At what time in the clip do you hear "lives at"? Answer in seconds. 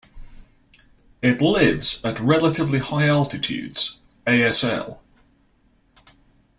1.43-2.19